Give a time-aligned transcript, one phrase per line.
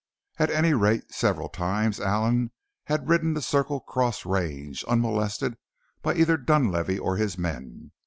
[0.39, 2.49] At any rate several times Allen
[2.85, 5.57] had ridden the Circle Cross range unmolested
[6.01, 7.91] by either Dunlavey or his men.